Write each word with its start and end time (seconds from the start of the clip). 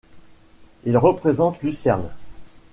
Il 0.83 0.97
représente 0.97 1.59
Lucerne. 1.61 2.09